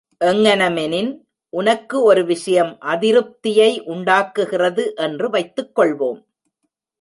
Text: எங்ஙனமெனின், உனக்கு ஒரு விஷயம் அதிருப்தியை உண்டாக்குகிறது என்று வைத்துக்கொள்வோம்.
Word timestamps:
எங்ஙனமெனின், 0.21 1.09
உனக்கு 1.53 2.03
ஒரு 2.03 2.25
விஷயம் 2.25 2.77
அதிருப்தியை 2.79 3.83
உண்டாக்குகிறது 3.85 4.93
என்று 4.95 5.29
வைத்துக்கொள்வோம். 5.29 6.21